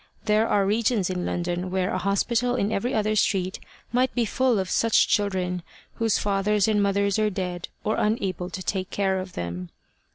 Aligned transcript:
There 0.25 0.47
are 0.47 0.65
regions 0.65 1.11
in 1.11 1.27
London 1.27 1.69
where 1.69 1.93
a 1.93 1.99
hospital 1.99 2.55
in 2.55 2.71
every 2.71 2.91
other 2.91 3.15
street 3.15 3.59
might 3.91 4.11
be 4.15 4.25
full 4.25 4.57
of 4.57 4.67
such 4.67 5.07
children, 5.07 5.61
whose 5.97 6.17
fathers 6.17 6.67
and 6.67 6.81
mothers 6.81 7.19
are 7.19 7.29
dead, 7.29 7.67
or 7.83 7.97
unable 7.97 8.49
to 8.49 8.63
take 8.63 8.89
care 8.89 9.19
of 9.19 9.33
them. 9.33 9.69